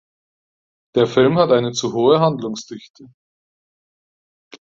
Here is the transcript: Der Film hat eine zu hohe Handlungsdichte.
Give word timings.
Der 0.95 1.05
Film 1.05 1.37
hat 1.37 1.51
eine 1.51 1.73
zu 1.73 1.93
hohe 1.93 2.19
Handlungsdichte. 2.21 3.07